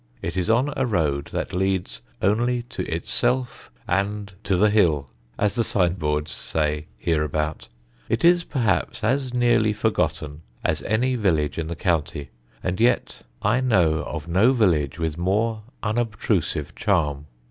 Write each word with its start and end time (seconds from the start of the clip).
It 0.19 0.35
is 0.35 0.49
on 0.49 0.73
a 0.75 0.87
road 0.87 1.29
that 1.31 1.53
leads 1.53 2.01
only 2.23 2.63
to 2.73 2.81
itself 2.91 3.69
and 3.87 4.33
"to 4.43 4.57
the 4.57 4.71
Hill" 4.71 5.11
(as 5.37 5.53
the 5.53 5.63
sign 5.63 5.93
boards 5.93 6.31
say 6.31 6.87
hereabout); 6.97 7.67
it 8.09 8.25
is 8.25 8.43
perhaps 8.43 9.03
as 9.03 9.31
nearly 9.35 9.73
forgotten 9.73 10.41
as 10.63 10.81
any 10.87 11.13
village 11.13 11.59
in 11.59 11.67
the 11.67 11.75
county; 11.75 12.31
and 12.63 12.79
yet 12.79 13.21
I 13.43 13.61
know 13.61 14.01
of 14.05 14.27
no 14.27 14.53
village 14.53 14.97
with 14.97 15.19
more 15.19 15.61
unobtrusive 15.83 16.73
charm. 16.73 17.27